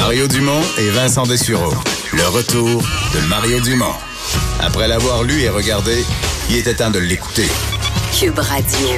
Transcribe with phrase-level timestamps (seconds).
[0.00, 1.72] Mario Dumont et Vincent Dessureau.
[2.12, 2.82] Le retour
[3.14, 3.94] de Mario Dumont.
[4.60, 6.04] Après l'avoir lu et regardé,
[6.50, 7.46] il était temps de l'écouter.
[8.18, 8.88] Cube Radio.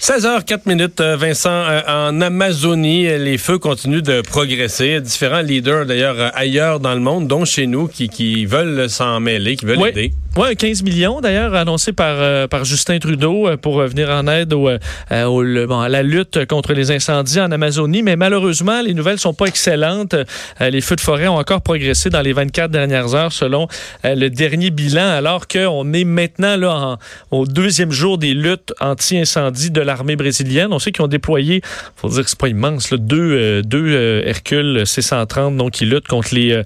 [0.00, 5.00] 16h04 minutes, euh, Vincent, euh, en Amazonie, les feux continuent de progresser.
[5.00, 9.18] Différents leaders, d'ailleurs, euh, ailleurs dans le monde, dont chez nous, qui, qui veulent s'en
[9.20, 9.88] mêler, qui veulent Oui.
[9.90, 10.12] aider.
[10.36, 14.26] Oui, 15 millions d'ailleurs annoncés par, euh, par Justin Trudeau euh, pour euh, venir en
[14.26, 14.68] aide au,
[15.08, 18.02] bon, à la lutte contre les incendies en Amazonie.
[18.02, 20.16] Mais malheureusement, les nouvelles sont pas excellentes.
[20.58, 23.68] Les feux de forêt ont encore progressé dans les 24 dernières heures selon
[24.02, 26.98] le dernier bilan, alors qu'on est maintenant là
[27.30, 30.72] au deuxième jour des luttes anti-incendie de l'armée brésilienne.
[30.72, 31.62] On sait qu'ils ont déployé,
[31.94, 36.60] faut dire que c'est pas immense, deux, deux Hercule C-130 donc, qui luttent contre les,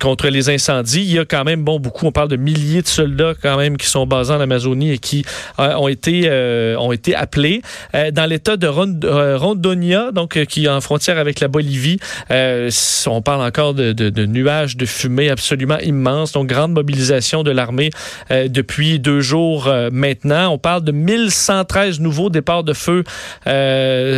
[0.00, 1.02] contre les incendies.
[1.02, 3.76] Il y a quand même bon, beaucoup, on parle de milliers de soldats quand même
[3.76, 5.24] qui sont basés en Amazonie et qui
[5.58, 7.62] euh, ont, été, euh, ont été appelés.
[7.94, 11.98] Euh, dans l'État de Rond- Rondonia, donc qui est en frontière avec la Bolivie,
[12.30, 16.32] on parle encore de, nuages de fumée absolument immenses.
[16.32, 17.90] Donc grande mobilisation de l'armée
[18.30, 20.52] depuis deux jours maintenant.
[20.52, 23.04] On parle de 1113 nouveaux départs de feu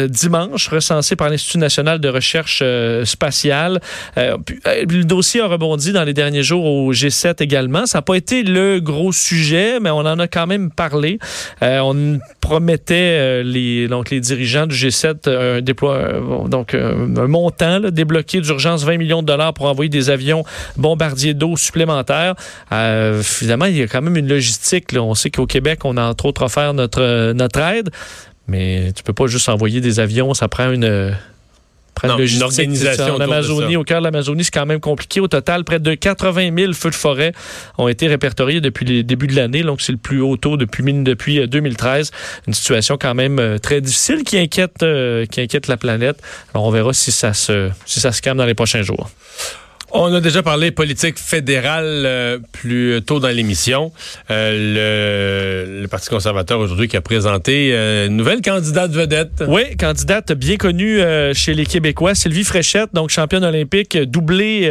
[0.09, 2.63] dimanche recensés par l'Institut national de recherche
[3.05, 3.81] spatiale.
[4.17, 7.87] Le dossier a rebondi dans les derniers jours au G7 également.
[7.87, 11.19] Ça n'a pas été le gros sujet, mais on en a quand même parlé.
[11.63, 15.99] Euh, on promettait euh, les donc les dirigeants du G7 euh, un déploie
[16.49, 20.45] donc un montant débloqué d'urgence 20 millions de dollars pour envoyer des avions
[20.77, 22.35] bombardiers d'eau supplémentaires.
[23.23, 24.97] Finalement, il y a quand même une logistique.
[24.97, 27.91] On sait qu'au Québec, on a entre autres offert notre notre aide,
[28.49, 30.33] mais tu peux pas juste envoyer des avions.
[30.33, 31.15] Ça prend une
[32.05, 33.15] euh, Non, logistique, organisation.
[33.15, 35.21] En de Amazonie, au cœur de l'Amazonie, c'est quand même compliqué.
[35.21, 37.33] Au total, près de 80 000 feux de forêt
[37.79, 39.63] ont été répertoriés depuis le début de l'année.
[39.63, 42.11] Donc, c'est le plus haut taux depuis, depuis euh, 2013.
[42.47, 46.21] Une situation quand même euh, très difficile qui inquiète, euh, qui inquiète la planète.
[46.55, 49.11] Alors, on verra si ça se, si ça se calme dans les prochains jours.
[49.95, 53.93] On a déjà parlé politique fédérale euh, plus tôt dans l'émission.
[54.31, 59.45] Euh, le, Parti conservateur aujourd'hui qui a présenté euh, une nouvelle candidate vedette.
[59.47, 61.01] Oui, candidate bien connue
[61.35, 64.71] chez les Québécois, Sylvie Fréchette, donc championne olympique, doublée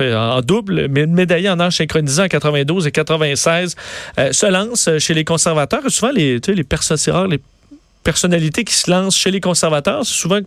[0.00, 3.76] en double, mais médaillée en âge synchronisé en 92 et 96,
[4.18, 5.82] euh, se lance chez les conservateurs.
[5.88, 7.40] Souvent, les, les
[8.02, 10.40] personnalités qui se lancent chez les conservateurs, c'est souvent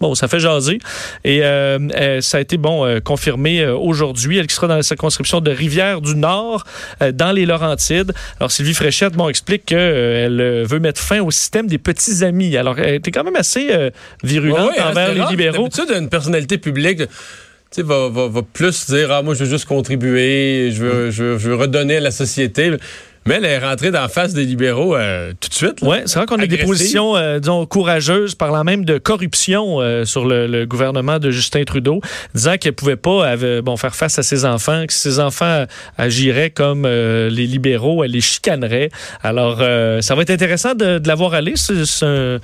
[0.00, 0.80] Bon, ça fait jaser.
[1.24, 4.38] Et euh, euh, ça a été bon euh, confirmé aujourd'hui.
[4.38, 6.64] Elle qui sera dans la circonscription de Rivière-du-Nord,
[7.12, 8.12] dans les Laurentides.
[8.38, 12.56] Alors, Sylvie Fréchette, bon, explique qu'elle veut mettre fin au système des petits amis.
[12.56, 13.90] Alors, elle était quand même assez euh,
[14.22, 15.30] virulente Ouais, ouais, envers les rare.
[15.30, 15.68] libéraux.
[15.68, 19.50] D'habitude, une personnalité publique tu sais, va, va, va plus dire Ah, moi, je veux
[19.50, 22.70] juste contribuer, je veux, je veux, je veux redonner à la société.
[23.26, 25.78] Mais elle est rentrée dans la face des libéraux euh, tout de suite.
[25.80, 30.04] Oui, c'est vrai qu'on a des positions, euh, disons, courageuses, parlant même de corruption euh,
[30.04, 32.00] sur le, le gouvernement de Justin Trudeau,
[32.34, 35.64] disant qu'elle pouvait pas bon, faire face à ses enfants, que ses enfants
[35.96, 38.90] agiraient comme euh, les libéraux, elle les chicanerait.
[39.22, 41.54] Alors, euh, ça va être intéressant de, de la voir aller.
[41.56, 42.38] C'est c'est un-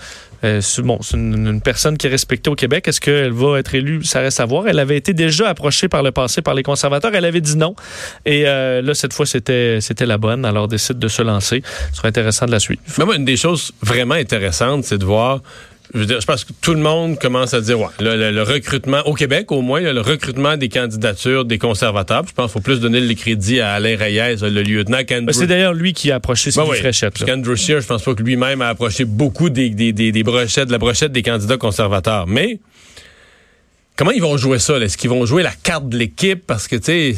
[0.45, 2.89] euh, bon, c'est une, personne qui est respectée au Québec.
[2.89, 4.05] Est-ce qu'elle va être élue?
[4.05, 4.69] Ça reste à voir.
[4.69, 7.13] Elle avait été déjà approchée par le passé par les conservateurs.
[7.15, 7.75] Elle avait dit non.
[8.25, 10.45] Et euh, là, cette fois, c'était la bonne.
[10.45, 11.63] Alors, décide de se lancer.
[11.91, 12.81] Ce sera intéressant de la suivre.
[12.99, 15.41] Mais une des choses vraiment intéressantes, c'est de voir.
[15.93, 18.31] Je, veux dire, je pense que tout le monde commence à dire, ouais, le, le-
[18.31, 22.25] le recrutement, au Québec au moins, le recrutement des candidatures des conservateurs.
[22.29, 25.27] Je pense qu'il faut plus donner le crédit à Alain Reyes, le lieutenant qu'Andrew.
[25.27, 26.79] Ben, C'est d'ailleurs lui qui a approché Sylvie Ouais, ouais.
[26.81, 27.15] Fréchette.
[27.19, 30.23] Parce qu'Andrew Scheer, je pense pas que lui-même a approché beaucoup des, des, des, des
[30.23, 32.27] brochettes, de la brochette des candidats conservateurs.
[32.29, 32.61] Mais
[33.97, 34.79] comment ils vont jouer ça?
[34.79, 36.47] Est-ce qu'ils vont jouer la carte de l'équipe?
[36.47, 37.17] Parce que, tu sais,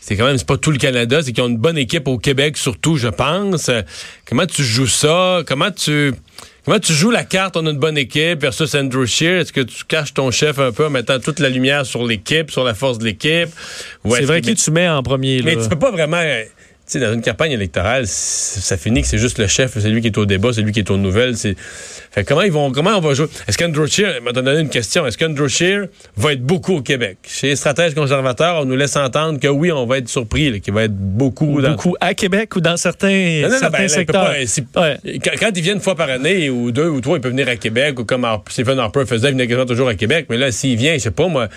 [0.00, 2.18] c'est quand même, c'est pas tout le Canada, c'est qu'ils ont une bonne équipe au
[2.18, 3.68] Québec, surtout, je pense.
[3.68, 3.82] Euh,
[4.26, 5.42] Comment tu joues ça?
[5.46, 6.12] Comment tu.
[6.64, 9.40] Comment tu joues la carte, on a une bonne équipe versus Andrew Scheer?
[9.40, 12.52] Est-ce que tu caches ton chef un peu en mettant toute la lumière sur l'équipe,
[12.52, 13.48] sur la force de l'équipe?
[14.08, 15.42] C'est vrai que- qui tu mets en premier.
[15.42, 15.62] mais là?
[15.64, 16.22] tu peux pas vraiment.
[16.92, 20.08] Sais, dans une campagne électorale, ça finit que c'est juste le chef, c'est lui qui
[20.08, 21.38] est au débat, c'est lui qui est aux nouvelles.
[21.38, 21.56] C'est...
[21.56, 23.28] Fait comment ils vont, comment on va jouer?
[23.48, 25.86] Est-ce qu'Andrew Scheer, m'a donné une question, est-ce qu'Andrew Scheer
[26.18, 27.16] va être beaucoup au Québec?
[27.26, 30.74] Chez les stratèges conservateurs, on nous laisse entendre que oui, on va être surpris, qu'il
[30.74, 31.62] va être beaucoup.
[31.62, 34.34] Beaucoup à Québec ou dans certains, certains ben, secteurs.
[35.40, 37.56] quand, ils viennent une fois par année, ou deux ou trois, ils peuvent venir à
[37.56, 40.26] Québec, ou comme Stephen Harper faisait, il venait toujours à Québec.
[40.28, 41.48] Mais là, s'il vient, je sais pas, moi,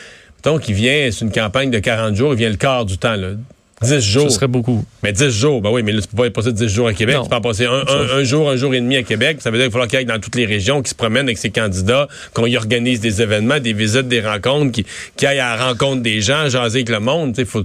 [0.43, 3.17] donc il vient, c'est une campagne de 40 jours, il vient le quart du temps,
[3.17, 3.31] là.
[3.81, 4.29] 10 jours.
[4.29, 4.85] Ce serait beaucoup.
[5.03, 7.17] Mais 10 jours, ben oui, mais là, tu peux pas passer 10 jours à Québec.
[7.23, 9.37] Tu peux en passer un, jour, un jour et demi à Québec.
[9.41, 11.25] Ça veut dire qu'il va falloir qu'il aille dans toutes les régions, qu'il se promène
[11.25, 14.85] avec ses candidats, qu'on y organise des événements, des visites, des rencontres, qu'il
[15.17, 17.35] qu aille à la rencontre des gens, jaser avec le monde.
[17.37, 17.63] Il faut,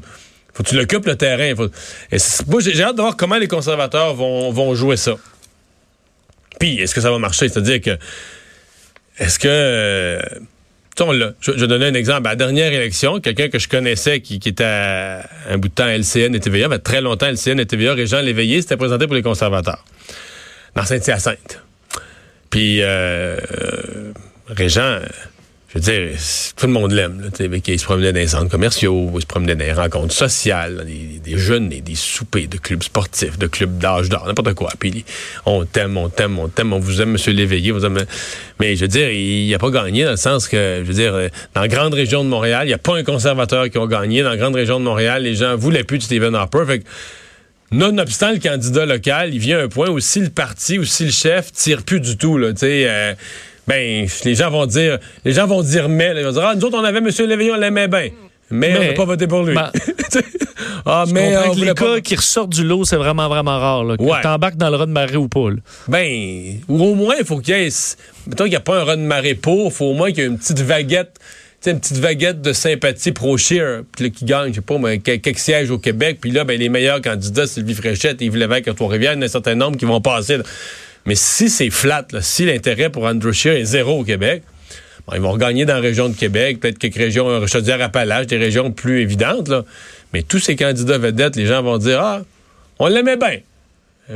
[0.53, 1.55] faut que tu l'occupes le terrain.
[1.55, 5.15] moi, j'ai hâte de voir comment les conservateurs vont, vont jouer ça.
[6.59, 7.49] Puis, est-ce que ça va marcher?
[7.49, 7.97] C'est-à-dire que,
[9.19, 9.49] est-ce que...
[9.49, 10.21] Euh,
[10.99, 12.27] je, je donner un exemple.
[12.27, 16.35] À la dernière élection, quelqu'un que je connaissais qui, était un bout de temps LCN
[16.35, 19.85] et TVA, très longtemps LCN et TVA, Régent Léveillé, s'était présenté pour les conservateurs
[20.75, 21.63] dans Saint-Hyacinthe.
[22.51, 24.13] Puis euh, euh
[24.49, 24.99] Régent
[25.73, 26.19] je veux dire,
[26.57, 27.31] tout le monde l'aime.
[27.39, 30.85] Il se promenait dans les centres commerciaux, il se promenait dans les rencontres sociales,
[31.37, 34.71] des, des, soupers de clubs sportifs, de clubs d'âge d'or, n'importe quoi.
[34.79, 35.05] Puis
[35.47, 37.71] on t'aime, on t'aime, on t'aime, on vous aime, Monsieur Léveillé.
[37.73, 38.05] Vous aime.
[38.59, 41.31] Mais je veux dire, il n'a pas gagné dans le sens que, je veux dire,
[41.55, 44.23] dans la grande région de Montréal, il n'y a pas un conservateur qui a gagné.
[44.23, 46.65] Dans la grande région de Montréal, les gens voulaient plus de Stephen Harper.
[46.67, 46.85] Fait
[47.73, 51.05] nonobstant le candidat local, il vient à un point où si le parti ou si
[51.05, 52.85] le chef tire plus du tout, là, tu sais.
[52.89, 53.15] Euh,
[53.67, 56.65] ben, les gens vont dire, les gens vont dire mais, ils vont dire, ah, nous
[56.65, 57.09] autres, on avait M.
[57.29, 58.09] Léveillon, on l'aimait bien.
[58.51, 59.57] Mais, on n'a pas voté pour lui.
[60.87, 63.85] ah, mais les cas qui ressortent du lot, c'est vraiment, vraiment rare.
[63.85, 64.21] Là, ouais.
[64.23, 65.49] t'embarques dans le run de marée ou pas.
[65.89, 67.97] Ben, ou au moins, il faut qu'il y ait.
[68.27, 70.25] Mettons qu'il n'y a pas un run de marée pour, il faut au moins qu'il
[70.25, 71.19] y ait une petite vaguette.
[71.67, 75.79] une petite vaguette de sympathie pro-Shear qui gagne, je sais pas, mais, quelques sièges au
[75.79, 76.19] Québec.
[76.21, 79.19] Puis là, ben, les meilleurs candidats, Sylvie Fréchette et Yves Lévesque à Trois-Rivières, il y
[79.19, 80.39] en a un certain nombre qui vont passer.
[81.07, 84.43] Mais si c'est flat, si l'intérêt pour Andrew Scheer est zéro au Québec,
[85.15, 88.71] ils vont regagner dans la région de Québec, peut-être quelques régions, euh, Chaudière-Appalaches, des régions
[88.71, 89.49] plus évidentes.
[89.49, 89.65] Là.
[90.13, 92.23] Mais tous ces candidats vedettes, les gens vont dire Ah,
[92.79, 93.39] on l'aimait bien.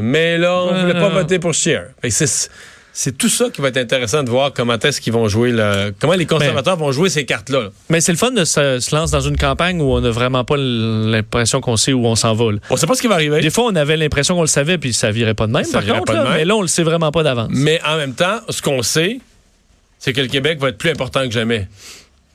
[0.00, 1.86] Mais là, on ne voulait pas voter pour Scheer.
[2.08, 2.50] C'est
[2.96, 5.92] c'est tout ça qui va être intéressant de voir comment est-ce qu'ils vont jouer, le,
[5.98, 7.70] comment les conservateurs vont jouer ces cartes-là.
[7.90, 10.54] Mais c'est le fun de se, lancer dans une campagne où on n'a vraiment pas
[10.56, 12.44] l'impression qu'on sait où on s'en va.
[12.70, 13.40] On sait pas ce qui va arriver.
[13.40, 15.66] Des fois, on avait l'impression qu'on le savait, puis ça virait pas de même.
[15.72, 17.48] par contre, mais là, on le sait vraiment pas d'avance.
[17.50, 19.18] Mais en même temps, ce qu'on sait,
[20.04, 21.66] c'est que le Québec va être plus important que jamais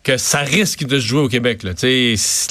[0.01, 1.61] que ça risque de se jouer au Québec.
[1.61, 1.73] Là.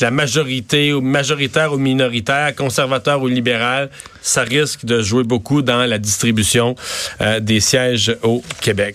[0.00, 3.90] La majorité, majoritaire ou minoritaire, conservateur ou libéral,
[4.22, 6.76] ça risque de jouer beaucoup dans la distribution
[7.20, 8.94] euh, des sièges au Québec.